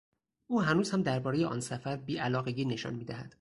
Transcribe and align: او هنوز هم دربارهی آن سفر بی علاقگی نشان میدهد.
او 0.47 0.61
هنوز 0.61 0.91
هم 0.91 1.03
دربارهی 1.03 1.45
آن 1.45 1.59
سفر 1.59 1.95
بی 1.95 2.17
علاقگی 2.17 2.65
نشان 2.65 2.95
میدهد. 2.95 3.29